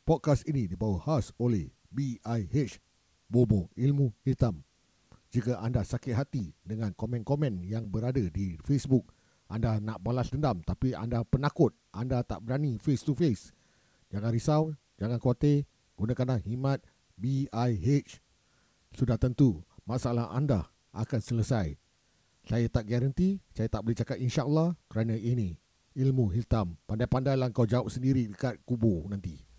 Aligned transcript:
Podcast 0.00 0.48
ini 0.48 0.64
dibawa 0.64 0.96
khas 0.96 1.28
oleh 1.36 1.68
BIH 1.92 2.80
Bobo 3.28 3.68
Ilmu 3.76 4.16
Hitam. 4.24 4.64
Jika 5.28 5.60
anda 5.60 5.84
sakit 5.84 6.16
hati 6.16 6.56
dengan 6.64 6.96
komen-komen 6.96 7.62
yang 7.62 7.86
berada 7.86 8.24
di 8.32 8.56
Facebook, 8.64 9.12
anda 9.52 9.76
nak 9.76 10.00
balas 10.00 10.32
dendam 10.32 10.64
tapi 10.64 10.96
anda 10.96 11.20
penakut, 11.28 11.76
anda 11.92 12.24
tak 12.24 12.40
berani 12.42 12.80
face 12.80 13.04
to 13.04 13.12
face. 13.12 13.52
Jangan 14.08 14.32
risau, 14.32 14.62
jangan 14.96 15.20
khawatir, 15.20 15.68
gunakanlah 16.00 16.40
himat 16.48 16.80
BIH. 17.20 18.24
Sudah 18.96 19.20
tentu 19.20 19.62
masalah 19.84 20.32
anda 20.32 20.72
akan 20.96 21.20
selesai. 21.20 21.76
Saya 22.48 22.66
tak 22.72 22.88
garanti, 22.88 23.38
saya 23.52 23.68
tak 23.68 23.84
boleh 23.84 24.00
cakap 24.00 24.16
insya-Allah 24.16 24.74
kerana 24.88 25.14
ini 25.14 25.60
ilmu 25.92 26.32
hitam. 26.32 26.80
Pandai-pandailah 26.88 27.52
kau 27.52 27.68
jawab 27.68 27.92
sendiri 27.92 28.32
dekat 28.32 28.58
kubur 28.64 29.06
nanti. 29.06 29.49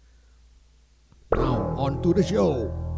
Now, 1.36 1.74
on 1.78 2.02
to 2.04 2.14
the 2.14 2.24
show. 2.24 2.91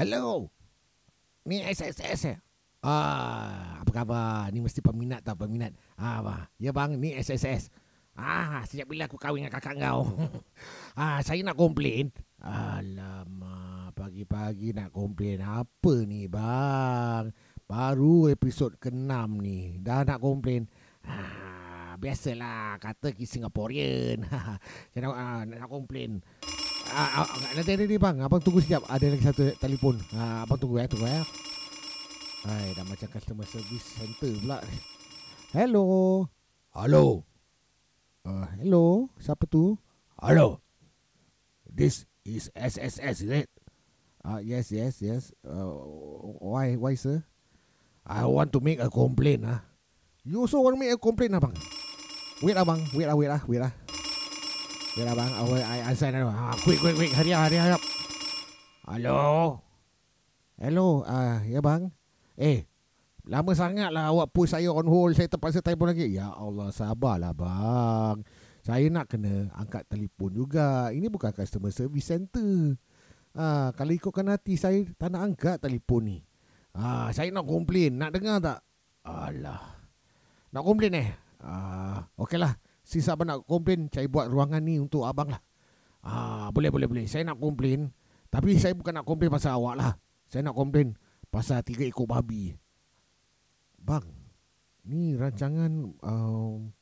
Hello? 0.00 0.48
Ni 1.44 1.60
SSS 1.60 2.32
eh? 2.32 2.38
Ah, 2.80 3.84
apa 3.84 3.92
khabar? 3.92 4.48
Ni 4.48 4.64
mesti 4.64 4.80
peminat 4.80 5.20
tau, 5.20 5.36
peminat. 5.36 5.76
Ah, 6.00 6.24
apa? 6.24 6.48
Ya 6.56 6.72
bang, 6.72 6.96
ni 6.96 7.12
SSS. 7.12 7.68
Ah, 8.16 8.64
sejak 8.64 8.88
bila 8.88 9.04
aku 9.04 9.20
kahwin 9.20 9.44
dengan 9.44 9.60
kakak 9.60 9.76
kau? 9.76 10.08
ah, 11.04 11.20
saya 11.20 11.44
nak 11.44 11.52
komplain. 11.52 12.08
Alamak, 12.40 13.92
pagi-pagi 13.92 14.72
nak 14.72 14.88
komplain. 14.88 15.44
Apa 15.44 16.08
ni 16.08 16.24
bang? 16.32 17.28
Baru 17.68 18.32
episod 18.32 18.80
ke-6 18.80 19.28
ni. 19.36 19.84
Dah 19.84 20.08
nak 20.08 20.24
komplain. 20.24 20.64
Ah, 21.04 22.00
biasalah, 22.00 22.80
kata 22.80 23.12
ki 23.12 23.28
Singaporean. 23.28 24.24
saya 24.96 25.00
nak, 25.04 25.12
ah, 25.12 25.44
nak 25.44 25.68
komplain. 25.68 26.24
Ah, 26.90 27.22
ah, 27.22 27.28
nanti 27.54 27.78
nanti 27.78 27.96
bang, 28.02 28.18
abang 28.26 28.42
tunggu 28.42 28.58
sekejap. 28.58 28.82
Ada 28.90 29.06
lagi 29.14 29.22
satu 29.22 29.42
telefon. 29.62 30.02
Ah, 30.10 30.42
abang 30.42 30.58
tunggu 30.58 30.82
ya, 30.82 30.90
tunggu 30.90 31.06
ya. 31.06 31.22
Hai, 32.42 32.74
dah 32.74 32.82
macam 32.88 33.08
customer 33.14 33.46
service 33.46 33.86
center 33.94 34.32
pula. 34.42 34.58
Hello. 35.54 36.26
Hello. 36.74 37.22
Uh, 38.20 38.46
hello, 38.60 39.08
siapa 39.16 39.48
tu? 39.48 39.80
Hello. 40.20 40.60
This 41.64 42.04
is 42.26 42.52
SSS, 42.52 43.24
is 43.24 43.30
it? 43.44 43.48
Uh, 44.20 44.44
yes, 44.44 44.68
yes, 44.68 45.00
yes. 45.00 45.32
Uh, 45.40 45.72
why, 46.42 46.76
why, 46.76 46.92
sir? 46.98 47.24
I 48.04 48.28
want 48.28 48.52
to 48.52 48.60
make 48.60 48.76
a 48.76 48.92
complaint, 48.92 49.48
ah. 49.48 49.64
You 50.20 50.44
also 50.44 50.60
want 50.60 50.76
to 50.76 50.80
make 50.80 50.92
a 50.92 51.00
complaint, 51.00 51.32
abang? 51.32 51.56
Wait, 52.44 52.60
abang. 52.60 52.84
Wait, 52.92 53.08
lah, 53.08 53.16
wait, 53.16 53.32
lah, 53.32 53.40
wait, 53.48 53.60
lah. 53.64 53.72
Wait, 54.98 55.06
abang. 55.06 55.30
I, 55.30 55.42
will- 55.46 55.62
I 55.62 55.78
answer 55.86 56.10
now. 56.10 56.34
Ah, 56.34 56.58
quick, 56.66 56.82
quick, 56.82 56.98
quick. 56.98 57.14
Up. 57.14 57.22
hurry 57.22 57.58
up. 57.70 57.82
Hello. 58.90 59.62
Hello, 60.58 61.06
ah, 61.06 61.40
ya 61.46 61.62
bang. 61.62 61.88
Eh, 62.34 62.66
lama 63.24 63.54
sangat 63.54 63.94
lah 63.94 64.10
awak 64.10 64.34
push 64.34 64.50
saya 64.50 64.66
on 64.74 64.84
hold. 64.90 65.14
Saya 65.14 65.30
terpaksa 65.30 65.62
telefon 65.62 65.94
lagi. 65.94 66.10
Ya 66.10 66.34
Allah, 66.34 66.74
sabarlah 66.74 67.30
bang. 67.30 68.26
Saya 68.66 68.90
nak 68.90 69.08
kena 69.08 69.48
angkat 69.54 69.86
telefon 69.86 70.34
juga. 70.34 70.90
Ini 70.90 71.06
bukan 71.06 71.32
customer 71.32 71.70
service 71.70 72.10
center. 72.10 72.74
Ah, 73.30 73.70
kalau 73.78 73.94
ikutkan 73.94 74.26
hati 74.26 74.58
saya 74.58 74.82
tak 74.98 75.14
nak 75.14 75.22
angkat 75.32 75.62
telefon 75.62 76.02
ni. 76.02 76.18
Ah, 76.74 77.14
saya 77.14 77.30
nak 77.30 77.46
komplain. 77.46 77.94
Nak 77.94 78.10
dengar 78.10 78.42
tak? 78.42 78.58
Alah. 79.06 79.80
Nak 80.50 80.64
komplain 80.66 80.98
eh? 80.98 81.08
Ah, 81.40 82.10
okeylah. 82.18 82.58
Si 82.90 82.98
abang 83.06 83.30
nak 83.30 83.46
komplain, 83.46 83.86
saya 83.86 84.10
buat 84.10 84.26
ruangan 84.26 84.58
ni 84.66 84.82
untuk 84.82 85.06
abang 85.06 85.30
lah. 85.30 85.38
Ah, 86.02 86.50
boleh 86.50 86.74
boleh 86.74 86.90
boleh. 86.90 87.06
Saya 87.06 87.22
nak 87.22 87.38
komplain. 87.38 87.86
Tapi 88.26 88.58
saya 88.58 88.74
bukan 88.74 88.98
nak 88.98 89.06
komplain 89.06 89.30
pasal 89.30 89.62
awak 89.62 89.78
lah. 89.78 89.92
Saya 90.26 90.50
nak 90.50 90.58
komplain 90.58 90.98
pasal 91.30 91.62
tiga 91.62 91.86
ekor 91.86 92.10
babi. 92.10 92.50
Bang, 93.78 94.02
ni 94.82 95.14
rancangan 95.14 95.70
um, 96.02 96.74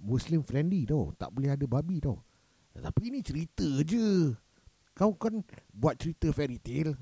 Muslim 0.00 0.40
friendly 0.40 0.88
tau. 0.88 1.12
Tak 1.20 1.28
boleh 1.36 1.52
ada 1.52 1.68
babi 1.68 2.00
tau. 2.00 2.16
Tapi 2.72 3.12
ini 3.12 3.20
cerita 3.20 3.68
je. 3.84 4.32
Kau 4.96 5.12
kan 5.20 5.44
buat 5.68 6.00
cerita 6.00 6.32
fairy 6.32 6.56
tale. 6.56 6.96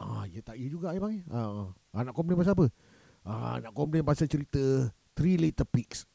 Ah, 0.00 0.24
ya 0.24 0.40
tak 0.40 0.56
ya 0.56 0.64
juga 0.64 0.96
ya 0.96 1.00
bang. 1.04 1.20
Ah, 1.28 1.68
ah, 1.92 2.02
nak 2.08 2.16
komplain 2.16 2.40
pasal 2.40 2.56
apa? 2.56 2.72
Ah, 3.20 3.60
nak 3.60 3.76
komplain 3.76 4.00
pasal 4.00 4.32
cerita 4.32 4.88
Three 5.12 5.36
Little 5.36 5.68
Pigs. 5.68 6.08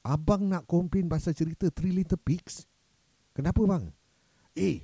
Abang 0.00 0.48
nak 0.48 0.64
komplain 0.64 1.06
pasal 1.12 1.36
cerita 1.36 1.68
Three 1.68 1.92
Little 1.92 2.20
Pigs? 2.20 2.64
Kenapa 3.36 3.60
bang? 3.68 3.92
Eh, 4.56 4.82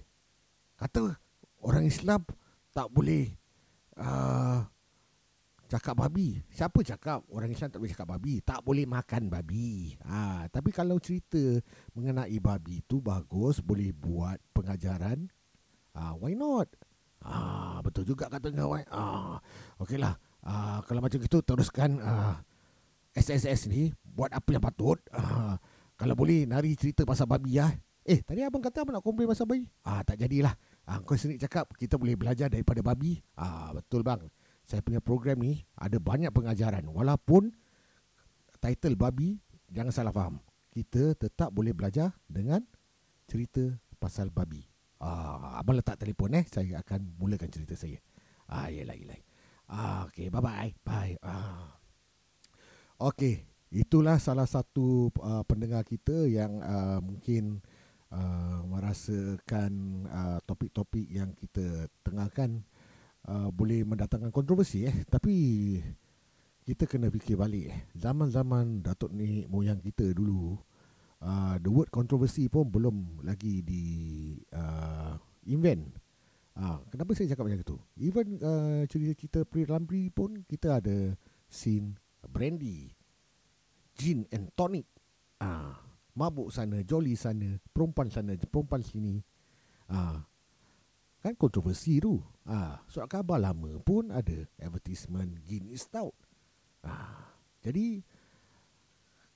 kata 0.77 1.17
orang 1.65 1.89
Islam 1.89 2.23
tak 2.77 2.93
boleh 2.93 3.33
uh, 3.97 4.61
cakap 5.67 5.99
babi. 5.99 6.41
Siapa 6.53 6.79
cakap 6.87 7.27
orang 7.33 7.51
Islam 7.51 7.73
tak 7.73 7.81
boleh 7.83 7.93
cakap 7.93 8.09
babi? 8.13 8.35
Tak 8.45 8.61
boleh 8.63 8.85
makan 8.87 9.33
babi. 9.33 9.99
Ha, 10.07 10.47
tapi 10.53 10.71
kalau 10.71 11.01
cerita 11.03 11.41
mengenai 11.97 12.39
babi 12.39 12.85
itu 12.85 13.03
bagus, 13.03 13.59
boleh 13.61 13.91
buat 13.97 14.39
pengajaran. 14.55 15.27
Ah, 15.97 16.15
why 16.15 16.37
not? 16.37 16.71
Ah, 17.25 17.83
betul 17.83 18.07
juga 18.07 18.31
kata 18.31 18.53
eh. 18.53 18.87
Ah, 18.93 19.43
okeylah. 19.83 20.15
Ah, 20.47 20.79
kalau 20.87 21.03
macam 21.03 21.19
itu 21.19 21.39
teruskan 21.43 21.99
ah, 21.99 22.39
SSS 23.17 23.73
ni 23.73 23.89
buat 24.05 24.29
apa 24.29 24.49
yang 24.53 24.61
patut. 24.61 25.01
Ah, 25.09 25.57
kalau 25.97 26.13
boleh 26.13 26.45
nari 26.45 26.77
cerita 26.77 27.09
pasal 27.09 27.25
babi 27.25 27.57
ya. 27.57 27.73
Eh, 28.07 28.23
tadi 28.23 28.45
abang 28.45 28.63
kata 28.63 28.85
abang 28.85 28.95
nak 28.95 29.03
komplain 29.03 29.27
pasal 29.27 29.49
babi. 29.49 29.67
Ah, 29.83 30.05
tak 30.05 30.21
jadilah. 30.21 30.53
Ah, 30.85 31.01
kau 31.01 31.17
sendiri 31.17 31.41
cakap 31.41 31.73
kita 31.75 31.97
boleh 31.97 32.15
belajar 32.15 32.53
daripada 32.53 32.85
babi. 32.85 33.19
Ah, 33.35 33.73
betul 33.73 34.05
bang. 34.05 34.21
Saya 34.69 34.85
punya 34.85 35.01
program 35.01 35.41
ni 35.41 35.65
ada 35.75 35.97
banyak 35.97 36.31
pengajaran. 36.31 36.85
Walaupun 36.87 37.51
title 38.61 38.95
babi, 38.95 39.41
jangan 39.73 39.91
salah 39.91 40.15
faham. 40.15 40.39
Kita 40.71 41.17
tetap 41.17 41.49
boleh 41.51 41.73
belajar 41.73 42.13
dengan 42.29 42.61
cerita 43.25 43.65
pasal 43.97 44.29
babi. 44.29 44.61
Ah, 45.01 45.57
abang 45.59 45.75
letak 45.75 45.97
telefon 45.97 46.37
eh. 46.37 46.45
Saya 46.45 46.85
akan 46.85 47.17
mulakan 47.17 47.49
cerita 47.49 47.73
saya. 47.73 47.97
Ah, 48.47 48.69
yelah, 48.69 48.95
yelah. 48.95 49.19
Ah, 49.67 50.07
okay, 50.07 50.31
bye-bye. 50.31 50.79
Bye. 50.87 51.19
Ah. 51.25 51.86
Okey, 52.97 53.45
itulah 53.69 54.17
salah 54.17 54.49
satu 54.49 55.13
uh, 55.21 55.45
pendengar 55.45 55.85
kita 55.85 56.25
yang 56.25 56.65
uh, 56.65 56.97
mungkin 57.05 57.61
uh, 58.09 58.65
merasakan 58.65 60.05
uh, 60.09 60.41
topik-topik 60.49 61.05
yang 61.05 61.37
kita 61.37 61.93
tengahkan. 62.01 62.65
Uh, 63.27 63.51
boleh 63.53 63.85
mendatangkan 63.85 64.33
kontroversi 64.33 64.89
eh. 64.89 65.05
Tapi 65.05 65.35
kita 66.65 66.89
kena 66.89 67.13
fikir 67.13 67.37
balik 67.37 67.69
eh. 67.69 67.79
Zaman-zaman 67.99 68.81
datuk 68.81 69.13
ni 69.13 69.45
moyang 69.45 69.83
kita 69.83 70.17
dulu 70.17 70.57
uh, 71.21 71.61
the 71.61 71.69
word 71.69 71.93
kontroversi 71.93 72.49
pun 72.49 72.71
belum 72.71 73.27
lagi 73.29 73.61
di 73.61 73.85
uh, 74.57 75.21
invent. 75.51 75.85
Ah, 76.57 76.81
kenapa 76.89 77.13
saya 77.13 77.29
cakap 77.29 77.53
macam 77.53 77.61
itu? 77.61 77.77
Even 78.01 78.41
uh, 78.41 78.89
cerita-cerita 78.89 79.45
Pri 79.45 79.69
Lampri 79.69 80.09
pun 80.09 80.41
kita 80.49 80.81
ada 80.81 81.13
scene 81.53 81.93
brandy, 82.29 82.93
gin 83.97 84.27
and 84.35 84.53
tonic. 84.55 84.87
Ah, 85.41 85.77
mabuk 86.17 86.53
sana, 86.53 86.81
jolly 86.83 87.17
sana, 87.17 87.61
perempuan 87.73 88.09
sana, 88.09 88.37
perempuan 88.37 88.83
sini. 88.83 89.21
Ah, 89.91 90.25
kan 91.23 91.35
kontroversi 91.35 91.99
tu. 91.99 92.19
Ah, 92.47 92.79
surat 92.87 93.11
khabar 93.11 93.43
lama 93.43 93.77
pun 93.83 94.15
ada 94.15 94.47
advertisement 94.63 95.43
Guinness 95.43 95.91
Stout. 95.91 96.15
Ah, 96.87 97.35
jadi 97.61 98.01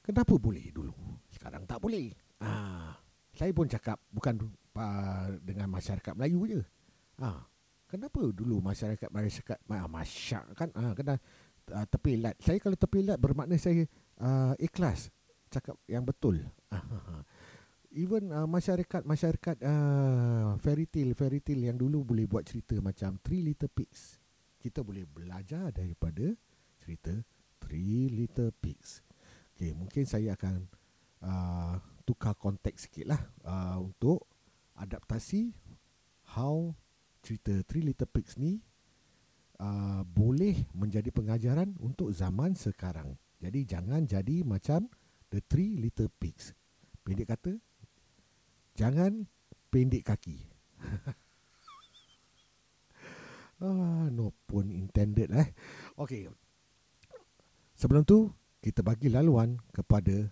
kenapa 0.01 0.39
boleh 0.39 0.71
dulu? 0.71 0.95
Sekarang 1.31 1.67
tak 1.67 1.83
boleh. 1.83 2.15
Ah, 2.41 2.95
saya 3.35 3.51
pun 3.51 3.69
cakap 3.69 3.99
bukan 4.11 4.39
dengan 5.43 5.69
masyarakat 5.69 6.15
Melayu 6.15 6.41
je. 6.47 6.61
Ah, 7.21 7.45
kenapa 7.91 8.23
dulu 8.31 8.63
masyarakat 8.63 9.11
masyarakat 9.11 9.59
ah, 9.69 9.91
masyarakat 9.91 10.55
kan 10.55 10.71
ah, 10.79 10.95
kena 10.95 11.19
uh, 11.73 11.87
tepilat. 11.89 12.37
Saya 12.43 12.59
kalau 12.59 12.77
tepilat 12.77 13.17
bermakna 13.17 13.57
saya 13.57 13.87
uh, 14.21 14.55
ikhlas 14.59 15.11
cakap 15.51 15.77
yang 15.91 16.07
betul. 16.07 16.39
Ah, 16.71 17.27
Even 17.91 18.31
uh, 18.31 18.47
masyarakat 18.47 19.03
masyarakat 19.03 19.57
uh, 19.67 20.55
fairy 20.63 20.87
tale 20.87 21.11
fairy 21.19 21.43
tale 21.43 21.67
yang 21.67 21.75
dulu 21.75 22.07
boleh 22.07 22.31
buat 22.31 22.47
cerita 22.47 22.79
macam 22.79 23.19
Three 23.19 23.43
Little 23.43 23.67
Pigs. 23.67 24.23
Kita 24.63 24.87
boleh 24.87 25.03
belajar 25.11 25.75
daripada 25.75 26.31
cerita 26.79 27.11
Three 27.59 28.07
Little 28.15 28.55
Pigs. 28.55 29.03
Okay, 29.51 29.75
mungkin 29.75 30.07
saya 30.07 30.39
akan 30.39 30.71
uh, 31.27 31.83
tukar 32.07 32.39
konteks 32.39 32.87
sikit 32.87 33.11
lah 33.11 33.23
uh, 33.43 33.83
untuk 33.83 34.23
adaptasi 34.79 35.51
how 36.39 36.71
cerita 37.27 37.59
Three 37.67 37.83
Little 37.83 38.07
Pigs 38.07 38.39
ni 38.39 38.63
boleh 40.21 40.69
menjadi 40.77 41.09
pengajaran 41.09 41.73
untuk 41.81 42.13
zaman 42.13 42.53
sekarang. 42.53 43.17
Jadi 43.41 43.65
jangan 43.65 44.05
jadi 44.05 44.45
macam 44.45 44.85
The 45.33 45.41
Three 45.41 45.81
Little 45.81 46.13
Pigs. 46.13 46.53
Pendek 47.01 47.33
kata, 47.33 47.57
jangan 48.77 49.25
pendek 49.73 50.05
kaki. 50.05 50.45
ah, 53.65 54.13
no 54.13 54.37
pun 54.45 54.69
intended 54.69 55.33
eh. 55.33 55.49
Okay. 55.97 56.29
Sebelum 57.81 58.05
tu, 58.05 58.29
kita 58.61 58.85
bagi 58.85 59.09
laluan 59.09 59.57
kepada 59.73 60.29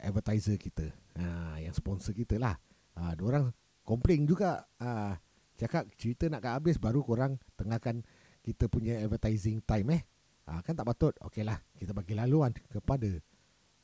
advertiser 0.00 0.56
kita. 0.56 0.88
Ha, 1.20 1.60
yang 1.60 1.76
sponsor 1.76 2.16
kita 2.16 2.40
lah. 2.40 2.56
Ha, 2.96 3.12
orang 3.20 3.52
komplain 3.84 4.24
juga. 4.24 4.64
Ha, 4.80 5.20
cakap 5.60 5.92
cerita 6.00 6.32
nak 6.32 6.48
habis 6.48 6.80
baru 6.80 7.04
korang 7.04 7.36
tengahkan 7.60 8.00
kita 8.42 8.66
punya 8.66 8.98
advertising 9.00 9.62
time 9.62 9.88
eh. 9.96 10.02
Ha, 10.50 10.60
kan 10.66 10.74
tak 10.74 10.86
patut. 10.86 11.14
Okey 11.22 11.46
lah, 11.46 11.56
kita 11.78 11.94
bagi 11.94 12.18
laluan 12.18 12.50
kepada 12.70 13.08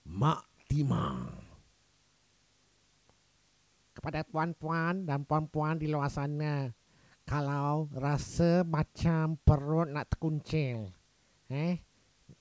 Mak 0.04 0.66
Timang 0.66 1.48
kepada 3.98 4.22
puan-puan 4.22 5.02
dan 5.02 5.26
puan-puan 5.26 5.74
di 5.74 5.90
luar 5.90 6.06
sana. 6.06 6.70
Kalau 7.26 7.90
rasa 7.90 8.62
macam 8.62 9.34
perut 9.42 9.90
nak 9.90 10.06
terkuncil. 10.14 10.94
Eh? 11.50 11.82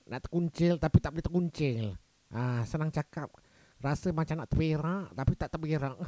Nak 0.06 0.30
terkuncil 0.30 0.78
tapi 0.78 1.02
tak 1.02 1.18
boleh 1.18 1.26
terkuncil. 1.26 1.84
Ah, 2.30 2.62
senang 2.62 2.94
cakap. 2.94 3.34
Rasa 3.82 4.14
macam 4.14 4.38
nak 4.38 4.48
terberak 4.54 5.10
tapi 5.18 5.32
tak 5.34 5.50
terberak. 5.50 5.98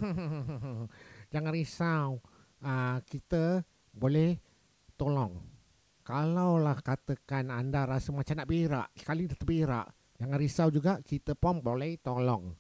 Jangan 1.34 1.50
risau. 1.50 2.22
Ah, 2.62 3.02
kita 3.10 3.66
boleh 3.90 4.38
tolong. 4.94 5.49
Kalaulah 6.10 6.82
katakan 6.82 7.54
anda 7.54 7.86
rasa 7.86 8.10
macam 8.10 8.42
nak 8.42 8.50
berak, 8.50 8.90
sekali 8.98 9.30
dah 9.30 9.38
terberak, 9.38 9.86
jangan 10.18 10.38
risau 10.42 10.68
juga, 10.74 10.98
kita 11.06 11.38
pun 11.38 11.62
boleh 11.62 12.02
tolong. 12.02 12.50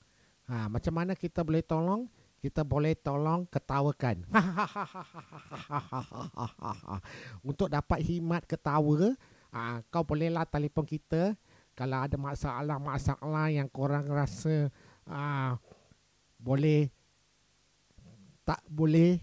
Ha, 0.46 0.70
macam 0.70 0.94
mana 0.94 1.18
kita 1.18 1.42
boleh 1.42 1.66
tolong? 1.66 2.06
kita 2.40 2.64
boleh 2.64 2.96
tolong 2.96 3.44
ketawakan. 3.52 4.24
Untuk 7.48 7.68
dapat 7.68 8.00
himat 8.00 8.48
ketawa, 8.48 9.12
aa, 9.52 9.84
kau 9.92 10.00
bolehlah 10.00 10.48
telefon 10.48 10.88
kita 10.88 11.36
kalau 11.76 12.00
ada 12.00 12.16
masalah-masalah 12.16 13.52
yang 13.52 13.68
korang 13.68 14.08
rasa 14.08 14.72
aa, 15.04 15.60
boleh 16.40 16.88
tak 18.48 18.64
boleh 18.72 19.20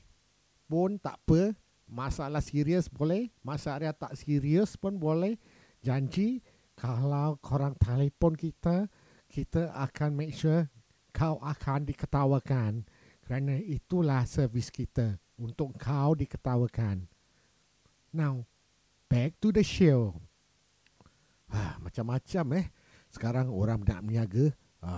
pun 0.69 1.01
tak 1.01 1.17
apa. 1.17 1.57
Masalah 1.87 2.43
serius 2.43 2.91
boleh, 2.91 3.31
masalah 3.39 3.95
tak 3.95 4.13
serius 4.19 4.75
pun 4.75 4.99
boleh. 4.99 5.39
Janji 5.79 6.43
kalau 6.75 7.39
korang 7.39 7.73
telefon 7.79 8.35
kita, 8.35 8.91
kita 9.31 9.71
akan 9.71 10.13
make 10.13 10.35
sure 10.35 10.67
kau 11.15 11.39
akan 11.39 11.87
diketawakan. 11.87 12.85
Kerana 13.23 13.57
itulah 13.59 14.27
servis 14.27 14.67
kita 14.67 15.17
untuk 15.39 15.73
kau 15.79 16.13
diketawakan. 16.13 17.07
Now, 18.11 18.45
back 19.09 19.39
to 19.41 19.55
the 19.55 19.63
show. 19.63 20.15
Ha, 21.51 21.79
macam-macam 21.79 22.45
eh. 22.61 22.65
Sekarang 23.07 23.47
orang 23.49 23.81
nak 23.87 24.03
meniaga, 24.03 24.51
ha, 24.83 24.91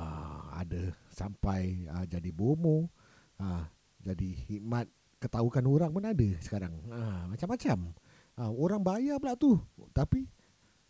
ada 0.58 0.92
sampai 1.14 1.86
ha, 1.88 2.04
jadi 2.10 2.34
bomo, 2.34 2.90
ha, 3.38 3.70
jadi 4.02 4.34
hikmat 4.50 4.90
ketahukan 5.20 5.64
orang 5.68 5.92
pun 5.92 6.04
ada 6.08 6.30
sekarang. 6.40 6.74
Ha, 6.90 7.28
macam-macam. 7.30 7.78
Ha, 8.40 8.42
orang 8.50 8.82
bayar 8.82 9.20
pula 9.20 9.36
tu. 9.36 9.60
Tapi, 9.92 10.26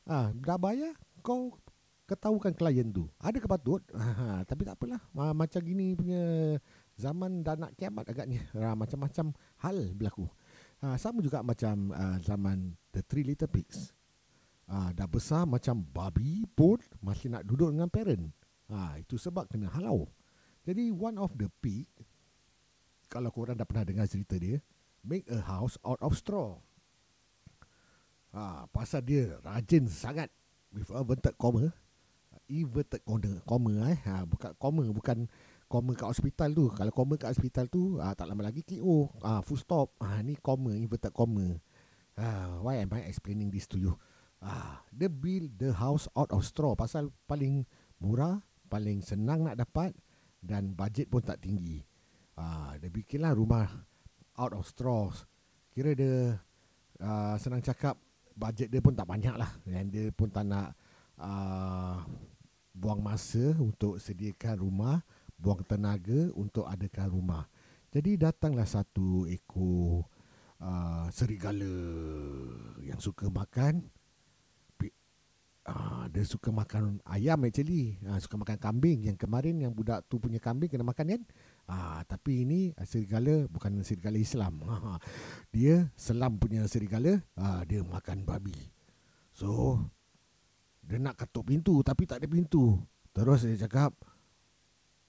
ha, 0.05 0.29
dah 0.31 0.57
bayar, 0.61 0.93
kau 1.25 1.57
ketahukan 2.05 2.53
klien 2.53 2.89
tu. 2.89 3.09
Ada 3.17 3.41
kepatut? 3.41 3.81
Ha, 3.93 4.45
tapi 4.45 4.65
tak 4.65 4.77
apalah. 4.77 5.01
Ha, 5.17 5.33
macam 5.33 5.59
gini 5.65 5.97
punya 5.97 6.21
zaman 6.99 7.47
dah 7.47 7.55
nak 7.55 7.71
kiamat 7.79 8.03
agaknya 8.11 8.43
ha, 8.59 8.75
macam-macam 8.75 9.31
hal 9.63 9.95
berlaku 9.95 10.27
ha, 10.83 10.99
sama 10.99 11.23
juga 11.23 11.39
macam 11.39 11.95
uh, 11.95 12.19
zaman 12.19 12.75
the 12.91 12.99
three 13.07 13.23
little 13.23 13.47
pigs 13.47 13.95
ha, 14.67 14.91
dah 14.91 15.07
besar 15.07 15.47
macam 15.47 15.79
babi 15.79 16.43
pun 16.51 16.75
masih 16.99 17.31
nak 17.31 17.47
duduk 17.47 17.71
dengan 17.71 17.87
parent 17.87 18.27
ha, 18.67 18.99
itu 18.99 19.15
sebab 19.15 19.47
kena 19.47 19.71
halau 19.71 20.11
jadi 20.67 20.91
one 20.91 21.15
of 21.15 21.31
the 21.39 21.47
pig 21.63 21.87
kalau 23.11 23.33
korang 23.33 23.57
dah 23.57 23.65
pernah 23.65 23.83
dengar 23.83 24.05
cerita 24.05 24.37
dia 24.37 24.61
make 25.03 25.25
a 25.33 25.41
house 25.41 25.75
out 25.83 25.99
of 25.99 26.13
straw 26.15 26.55
ha, 28.31 28.69
pasal 28.69 29.01
dia 29.01 29.41
rajin 29.43 29.89
sangat 29.89 30.29
with 30.69 30.87
inverted 30.93 31.35
comma 31.35 31.73
inverted 32.47 33.01
comma, 33.03 33.41
comma 33.43 33.73
eh 33.89 33.99
ha, 34.05 34.23
bukan 34.23 34.53
comma 34.61 34.85
bukan 34.93 35.25
koma 35.69 35.93
kat 35.93 36.09
hospital 36.09 36.49
tu. 36.57 36.65
Kalau 36.73 36.91
koma 36.91 37.13
kat 37.15 37.29
hospital 37.37 37.69
tu, 37.69 38.01
ah, 38.01 38.17
tak 38.17 38.25
lama 38.25 38.49
lagi 38.49 38.65
KO. 38.65 39.13
Ah, 39.21 39.45
full 39.45 39.61
stop. 39.61 39.93
Ah, 40.01 40.19
ni 40.25 40.33
koma, 40.33 40.73
inverted 40.73 41.13
koma. 41.13 41.61
Ah, 42.17 42.57
why 42.65 42.81
am 42.81 42.89
I 42.91 43.05
explaining 43.05 43.53
this 43.53 43.69
to 43.69 43.77
you? 43.77 43.93
Ah, 44.41 44.81
the 44.89 45.07
build 45.07 45.61
the 45.61 45.71
house 45.77 46.09
out 46.17 46.33
of 46.33 46.41
straw. 46.43 46.73
Pasal 46.73 47.13
paling 47.29 47.69
murah, 48.01 48.41
paling 48.67 49.05
senang 49.05 49.45
nak 49.45 49.61
dapat 49.61 49.93
dan 50.41 50.73
budget 50.73 51.07
pun 51.07 51.21
tak 51.21 51.39
tinggi. 51.45 51.85
Ah, 52.39 52.79
dia 52.79 52.87
bikinlah 52.87 53.35
rumah 53.35 53.67
out 54.39 54.55
of 54.55 54.63
straw. 54.63 55.11
Kira 55.75 55.91
dia 55.91 56.39
uh, 57.03 57.35
senang 57.35 57.59
cakap 57.59 57.99
budget 58.31 58.71
dia 58.71 58.79
pun 58.79 58.95
tak 58.95 59.11
banyak 59.11 59.35
lah. 59.35 59.51
Dan 59.67 59.91
dia 59.91 60.07
pun 60.15 60.31
tak 60.31 60.47
nak 60.47 60.71
uh, 61.19 61.99
buang 62.71 63.03
masa 63.03 63.51
untuk 63.59 63.99
sediakan 63.99 64.63
rumah 64.63 65.03
buang 65.39 65.63
tenaga 65.63 66.29
untuk 66.35 66.67
adakan 66.67 67.07
rumah. 67.07 67.43
Jadi 67.89 68.19
datanglah 68.19 68.67
satu 68.67 69.25
ekor 69.25 70.05
uh, 70.61 71.07
serigala 71.09 71.73
yang 72.83 72.99
suka 72.99 73.31
makan. 73.31 73.87
Uh, 75.69 76.09
dia 76.09 76.25
suka 76.25 76.49
makan 76.49 76.97
ayam 77.05 77.45
actually. 77.45 78.01
Uh, 78.01 78.17
suka 78.17 78.35
makan 78.35 78.57
kambing. 78.57 79.05
Yang 79.05 79.21
kemarin 79.25 79.55
yang 79.61 79.71
budak 79.71 80.01
tu 80.09 80.17
punya 80.17 80.41
kambing 80.41 80.69
kena 80.69 80.85
makan 80.85 81.17
kan. 81.17 81.21
Uh, 81.69 82.01
tapi 82.09 82.49
ini 82.49 82.73
serigala 82.81 83.45
bukan 83.45 83.85
serigala 83.85 84.17
Islam. 84.17 84.65
Uh, 84.65 84.97
dia 85.53 85.85
selam 85.93 86.41
punya 86.41 86.65
serigala. 86.65 87.21
Uh, 87.37 87.61
dia 87.69 87.85
makan 87.85 88.25
babi. 88.25 88.57
So, 89.29 89.77
dia 90.81 90.97
nak 90.97 91.21
ketuk 91.21 91.45
pintu 91.53 91.85
tapi 91.85 92.09
tak 92.09 92.25
ada 92.25 92.27
pintu. 92.27 92.81
Terus 93.13 93.45
dia 93.45 93.69
cakap, 93.69 93.93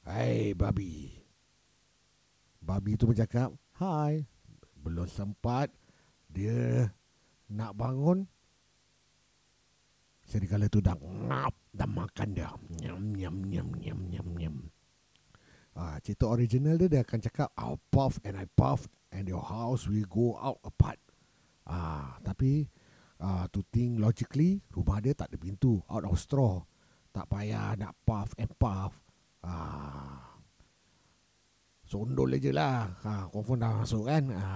Hai 0.05 0.53
babi. 0.53 1.17
Babi 2.61 3.01
tu 3.01 3.09
bercakap, 3.09 3.57
Hai. 3.81 4.29
Belum 4.77 5.09
sempat 5.09 5.73
dia 6.29 6.93
nak 7.49 7.73
bangun. 7.73 8.29
Serigala 10.29 10.69
tu 10.69 10.85
dah 10.85 10.95
ngap 11.01 11.57
dah 11.73 11.89
makan 11.89 12.29
dia. 12.37 12.53
Nyam, 12.85 13.17
nyam, 13.17 13.37
nyam, 13.49 13.69
nyam, 13.81 13.99
nyam, 14.13 14.29
nyam. 14.37 14.57
Ah, 15.81 15.97
cerita 16.05 16.29
original 16.29 16.77
dia, 16.77 16.93
dia 16.93 17.01
akan 17.01 17.21
cakap, 17.25 17.49
I'll 17.57 17.81
puff 17.89 18.21
and 18.21 18.37
I 18.37 18.45
puff 18.45 18.85
and 19.17 19.25
your 19.25 19.41
house 19.41 19.89
will 19.89 20.05
go 20.05 20.37
out 20.37 20.61
apart. 20.61 21.01
Ah, 21.65 22.21
tapi 22.21 22.69
ah, 23.17 23.49
to 23.49 23.65
think 23.73 23.97
logically, 23.97 24.61
rumah 24.77 25.01
dia 25.01 25.17
tak 25.17 25.33
ada 25.33 25.41
pintu, 25.41 25.81
out 25.89 26.05
of 26.05 26.21
straw. 26.21 26.61
Tak 27.17 27.33
payah 27.33 27.81
nak 27.81 27.97
puff 28.05 28.37
and 28.37 28.53
puff. 28.61 28.93
Ah. 29.41 30.37
Sondol 31.89 32.37
je 32.37 32.53
lah. 32.53 32.93
Ha, 33.01 33.33
confirm 33.33 33.65
dah 33.65 33.73
masuk 33.81 34.05
kan. 34.05 34.31
Ha. 34.31 34.47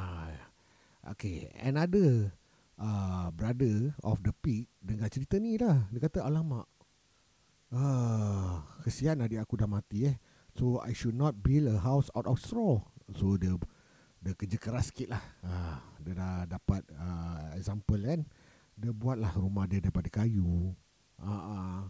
Okay, 1.17 1.51
another 1.57 2.31
uh, 2.77 3.33
brother 3.33 3.97
of 4.07 4.21
the 4.21 4.31
pig 4.45 4.69
dengar 4.79 5.09
cerita 5.09 5.41
ni 5.41 5.57
lah. 5.57 5.89
Dia 5.89 6.05
kata, 6.05 6.21
alamak, 6.21 6.69
ah, 7.73 8.61
kesian 8.85 9.25
adik 9.25 9.41
aku 9.41 9.57
dah 9.57 9.67
mati 9.67 10.13
eh. 10.13 10.17
So, 10.55 10.79
I 10.79 10.95
should 10.95 11.19
not 11.19 11.43
build 11.43 11.67
a 11.67 11.83
house 11.83 12.07
out 12.15 12.31
of 12.31 12.39
straw. 12.39 12.79
So, 13.19 13.35
dia 13.35 13.59
dia 14.25 14.33
kerja 14.33 14.57
keras 14.57 14.89
sikit 14.89 15.13
lah. 15.13 15.25
Ah, 15.45 15.85
dia 16.01 16.17
dah 16.17 16.49
dapat 16.49 16.81
uh, 16.97 17.53
example 17.59 18.01
kan. 18.01 18.25
Dia 18.73 18.91
buatlah 18.95 19.37
rumah 19.37 19.69
dia 19.69 19.85
daripada 19.85 20.09
kayu. 20.09 20.73
Ah, 21.21 21.29
ah, 21.29 21.81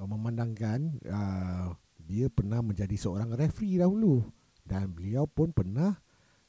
memandangkan 0.00 0.96
uh, 1.04 1.76
dia 2.00 2.32
pernah 2.32 2.64
menjadi 2.64 2.96
seorang 2.96 3.36
referee 3.36 3.82
dahulu. 3.82 4.24
Dan 4.64 4.94
beliau 4.94 5.28
pun 5.28 5.52
pernah 5.52 5.98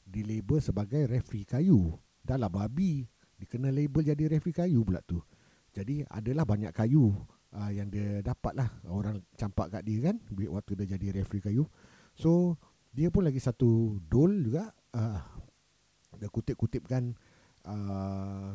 dilabel 0.06 0.62
sebagai 0.62 1.04
referee 1.04 1.44
kayu. 1.44 1.98
Dah 2.24 2.40
lah 2.40 2.48
babi. 2.48 3.04
Dia 3.36 3.44
kena 3.50 3.68
label 3.74 4.06
jadi 4.06 4.30
referee 4.38 4.56
kayu 4.56 4.86
pula 4.86 5.02
tu. 5.04 5.20
Jadi 5.74 6.06
adalah 6.06 6.46
banyak 6.46 6.70
kayu 6.70 7.12
uh, 7.54 7.70
yang 7.70 7.88
dia 7.88 8.20
dapat 8.20 8.58
lah. 8.58 8.68
Orang 8.90 9.22
campak 9.38 9.78
kat 9.78 9.82
dia 9.86 10.10
kan. 10.10 10.16
Waktu 10.30 10.72
dia 10.82 10.98
jadi 10.98 11.22
referee 11.22 11.42
kayu. 11.42 11.64
So 12.18 12.58
dia 12.90 13.10
pun 13.10 13.26
lagi 13.26 13.38
satu 13.38 13.98
dol 14.02 14.50
juga. 14.50 14.70
Uh, 14.94 15.18
dia 16.18 16.30
kutip-kutipkan 16.30 17.14
uh, 17.66 18.54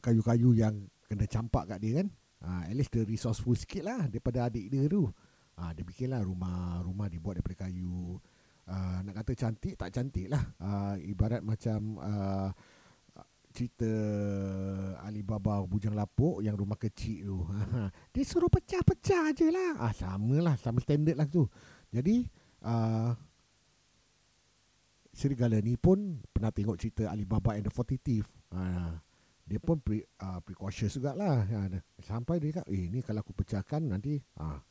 kayu-kayu 0.00 0.52
yang 0.56 0.88
kena 1.08 1.24
campak 1.28 1.76
kat 1.76 1.78
dia 1.80 2.04
kan. 2.04 2.08
Uh, 2.38 2.62
at 2.70 2.74
least 2.76 2.94
dia 2.94 3.02
resourceful 3.02 3.56
sikit 3.56 3.82
lah 3.84 4.08
daripada 4.08 4.48
adik 4.48 4.72
dia 4.72 4.88
tu. 4.88 5.08
Uh, 5.58 5.70
dia 5.74 5.82
fikirlah 5.82 6.22
rumah 6.22 6.80
rumah 6.86 7.10
dibuat 7.10 7.42
daripada 7.42 7.66
kayu 7.66 8.14
uh, 8.68 8.98
nak 9.02 9.14
kata 9.24 9.32
cantik 9.34 9.74
tak 9.74 9.90
cantik 9.90 10.28
lah 10.28 10.44
uh, 10.60 10.94
ibarat 11.00 11.40
macam 11.42 11.98
uh, 11.98 12.50
cerita 13.58 13.90
Alibaba 15.02 15.58
Bujang 15.66 15.98
Lapuk 15.98 16.46
yang 16.46 16.54
rumah 16.54 16.78
kecil 16.78 17.26
tu. 17.26 17.38
Dia 18.14 18.22
suruh 18.22 18.46
pecah-pecah 18.46 19.34
je 19.34 19.50
lah. 19.50 19.82
Ah, 19.82 19.90
sama 19.90 20.38
lah 20.38 20.54
sama 20.54 20.78
standard 20.78 21.18
lah 21.18 21.26
tu. 21.26 21.50
Jadi 21.90 22.22
uh, 22.62 23.10
Serigala 25.10 25.58
ni 25.58 25.74
pun 25.74 26.22
pernah 26.30 26.54
tengok 26.54 26.78
cerita 26.78 27.10
Alibaba 27.10 27.58
and 27.58 27.66
the 27.66 27.74
Forty 27.74 27.98
Thief 27.98 28.30
uh, 28.54 28.94
dia 29.48 29.58
pun 29.58 29.82
pre, 29.82 30.06
uh, 30.22 30.38
precautious 30.44 30.94
jugalah. 30.94 31.42
Uh, 31.42 31.82
sampai 31.98 32.38
dia 32.38 32.62
kata 32.62 32.70
eh 32.70 32.86
ni 32.86 33.02
kalau 33.02 33.26
aku 33.26 33.34
pecahkan 33.34 33.82
nanti 33.82 34.22
uh, 34.38 34.62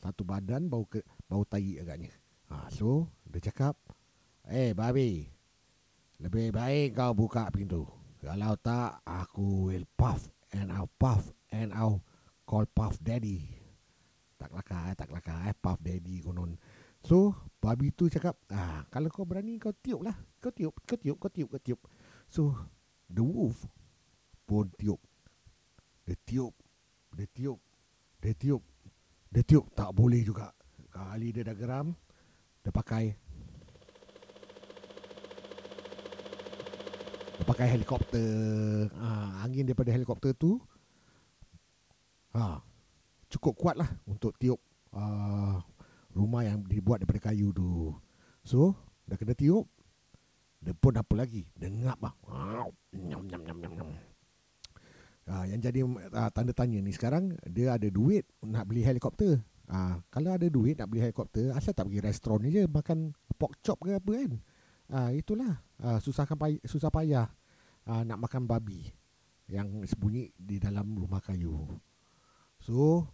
satu 0.00 0.24
badan 0.24 0.72
bau 0.72 0.88
ke, 0.88 1.04
bau 1.28 1.44
tai 1.44 1.76
agaknya. 1.76 2.08
Ha, 2.48 2.72
so 2.72 3.12
dia 3.28 3.52
cakap, 3.52 3.76
"Eh, 4.48 4.72
babi. 4.72 5.28
Lebih 6.22 6.54
baik 6.54 6.96
kau 6.96 7.12
buka 7.12 7.50
pintu. 7.52 8.01
Kalau 8.22 8.54
tak, 8.54 9.02
aku 9.02 9.74
will 9.74 9.82
puff 9.98 10.30
and 10.54 10.70
I'll 10.70 10.86
puff 10.94 11.34
and 11.50 11.74
I'll 11.74 11.98
call 12.46 12.62
Puff 12.70 13.02
Daddy." 13.02 13.42
Tak 14.38 14.54
kelakar, 14.54 14.90
eh, 14.90 14.94
tak 14.94 15.10
kelakar, 15.10 15.38
eh, 15.50 15.54
Puff 15.58 15.78
Daddy 15.82 16.22
konon. 16.22 16.54
So, 17.02 17.34
babi 17.58 17.90
tu 17.90 18.06
cakap, 18.06 18.38
ah, 18.54 18.86
kalau 18.94 19.10
kau 19.10 19.26
berani 19.26 19.58
kau 19.58 19.74
tiup 19.74 20.06
lah. 20.06 20.14
Kau 20.38 20.54
tiup, 20.54 20.70
kau 20.86 20.94
tiup, 20.94 21.18
kau 21.18 21.30
tiup, 21.34 21.50
kau 21.50 21.58
tiup. 21.58 21.80
So, 22.30 22.54
the 23.10 23.26
wolf 23.26 23.66
pun 24.46 24.70
tiup. 24.78 25.02
Dia 26.06 26.14
tiup, 26.22 26.54
dia 27.14 27.26
tiup, 27.26 27.58
dia 28.22 28.34
tiup, 28.38 28.62
dia 29.34 29.42
tiup. 29.42 29.66
Tak 29.74 29.90
boleh 29.94 30.22
juga. 30.22 30.54
Kali 30.94 31.34
dia 31.34 31.42
dah 31.42 31.58
geram, 31.58 31.94
dia 32.62 32.70
pakai 32.70 33.18
pakai 37.52 37.68
helikopter. 37.68 38.88
Ha, 38.96 39.44
Angin 39.44 39.68
daripada 39.68 39.92
helikopter 39.92 40.32
tu 40.32 40.56
ha, 42.32 42.64
Cukup 43.28 43.52
kuat 43.60 43.76
lah 43.76 43.92
Untuk 44.08 44.32
tiup 44.40 44.56
uh, 44.96 45.60
Rumah 46.16 46.42
yang 46.48 46.64
dibuat 46.64 47.04
daripada 47.04 47.28
kayu 47.28 47.52
tu. 47.52 47.92
So 48.40 48.72
Dah 49.04 49.20
kena 49.20 49.36
tiup 49.36 49.68
Dia 50.64 50.72
pun 50.72 50.96
apa 50.96 51.12
lagi? 51.12 51.44
Dia 51.52 51.68
ngap 51.68 52.00
lah. 52.00 52.14
Nyam 52.96 53.28
nyam 53.28 53.42
nyam 53.44 53.58
nyam 53.60 53.72
nyam. 53.76 53.88
Ha, 55.22 55.46
yang 55.46 55.60
jadi 55.60 55.84
uh, 55.86 56.30
tanda 56.32 56.54
tanya 56.56 56.78
ni 56.80 56.90
sekarang 56.94 57.34
dia 57.46 57.76
ada 57.76 57.86
duit 57.90 58.26
nak 58.42 58.70
beli 58.70 58.80
helikopter. 58.86 59.42
Ha, 59.66 59.98
kalau 60.06 60.34
ada 60.34 60.46
duit 60.46 60.78
nak 60.78 60.86
beli 60.86 61.02
helikopter, 61.02 61.50
asal 61.50 61.74
tak 61.74 61.90
pergi 61.90 62.02
restoran 62.02 62.46
je 62.46 62.62
makan 62.70 63.10
pork 63.38 63.58
chop 63.62 63.82
ke 63.82 63.98
apa 63.98 64.10
kan? 64.22 64.32
Ha, 64.86 64.98
itulah. 65.14 65.58
Ha, 65.82 65.98
susahkan 65.98 66.38
pay- 66.38 66.62
susah 66.62 66.94
payah 66.94 67.26
ha, 67.86 68.02
nak 68.02 68.18
makan 68.18 68.44
babi 68.46 68.90
yang 69.50 69.82
sembunyi 69.84 70.32
di 70.34 70.56
dalam 70.62 70.96
rumah 70.96 71.20
kayu. 71.20 71.66
So, 72.62 73.06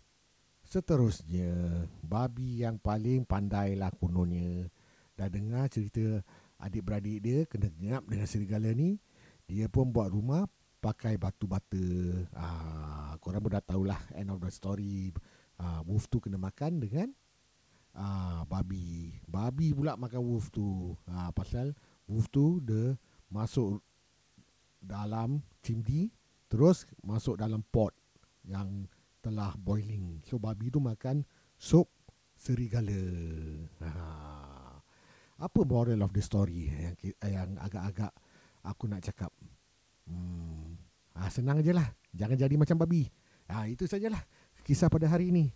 seterusnya 0.65 1.85
babi 2.05 2.63
yang 2.63 2.77
paling 2.77 3.25
pandai 3.25 3.75
lah 3.75 3.89
kononnya 3.97 4.69
dah 5.17 5.27
dengar 5.27 5.67
cerita 5.73 6.23
adik-beradik 6.61 7.19
dia 7.25 7.39
kena 7.49 7.73
ngap 7.75 8.03
dengan 8.07 8.27
serigala 8.29 8.71
ni, 8.75 9.01
dia 9.49 9.67
pun 9.67 9.89
buat 9.89 10.13
rumah 10.13 10.47
pakai 10.79 11.19
batu 11.19 11.51
bata. 11.51 11.87
Ah, 12.37 13.15
korang 13.19 13.43
pun 13.43 13.51
dah 13.57 13.65
tahulah 13.65 13.99
end 14.15 14.31
of 14.31 14.39
the 14.39 14.51
story 14.53 15.11
uh, 15.59 15.81
wolf 15.85 16.07
tu 16.07 16.23
kena 16.23 16.39
makan 16.39 16.79
dengan 16.79 17.09
uh, 17.99 18.47
babi. 18.47 19.19
Babi 19.27 19.75
pula 19.75 19.99
makan 19.99 20.23
wolf 20.23 20.51
tu. 20.55 20.95
Uh, 21.07 21.31
pasal 21.35 21.75
wolf 22.07 22.31
tu 22.31 22.63
dia 22.63 22.95
masuk 23.29 23.83
dalam 24.79 25.43
chimney 25.61 26.11
terus 26.49 26.89
masuk 27.05 27.37
dalam 27.37 27.61
pot 27.69 27.93
yang 28.49 28.89
telah 29.21 29.53
boiling. 29.59 30.23
So 30.25 30.41
babi 30.41 30.73
tu 30.73 30.81
makan 30.81 31.27
sup 31.59 31.91
serigala. 32.39 32.97
Uh, 33.83 34.77
apa 35.39 35.61
moral 35.63 36.03
of 36.03 36.11
the 36.11 36.23
story 36.23 36.67
yang 36.67 36.97
yang 37.23 37.51
agak-agak 37.63 38.11
aku 38.67 38.91
nak 38.91 39.05
cakap? 39.07 39.31
Hmm, 40.09 40.75
ah, 41.15 41.31
senang 41.31 41.63
je 41.63 41.71
lah. 41.71 41.87
Jangan 42.11 42.39
jadi 42.41 42.55
macam 42.57 42.81
babi. 42.81 43.07
Ah, 43.47 43.69
itu 43.69 43.85
sajalah 43.85 44.25
kisah 44.65 44.91
pada 44.91 45.07
hari 45.07 45.31
ini. 45.31 45.53